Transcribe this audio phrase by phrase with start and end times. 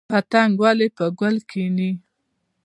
[0.09, 1.91] پتنګ ولې په ګل کیني؟